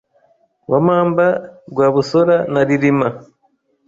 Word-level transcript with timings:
wa 0.71 0.79
Mamba-Rwabusora 0.85 2.35
na 2.53 2.61
Rilima 2.67 3.07